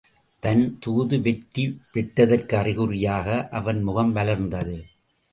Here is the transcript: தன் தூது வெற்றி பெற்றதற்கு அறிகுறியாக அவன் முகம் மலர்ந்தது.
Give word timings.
தன் 0.43 0.77
தூது 0.79 1.21
வெற்றி 1.21 1.63
பெற்றதற்கு 1.91 2.57
அறிகுறியாக 2.57 3.47
அவன் 3.51 3.83
முகம் 3.83 4.15
மலர்ந்தது. 4.15 4.77